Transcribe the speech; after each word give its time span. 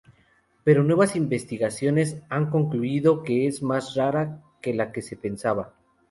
Pero 0.63 0.81
nuevas 0.81 1.15
investigaciones 1.15 2.17
han 2.27 2.49
concluido 2.49 3.21
que 3.21 3.45
es 3.45 3.61
más 3.61 3.93
rara 3.93 4.41
que 4.59 4.73
lo 4.73 4.91
que 4.91 5.03
se 5.03 5.15
pensaba. 5.15 5.75